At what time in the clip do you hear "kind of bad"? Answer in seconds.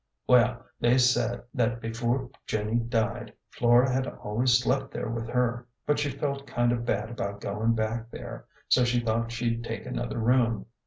6.47-7.11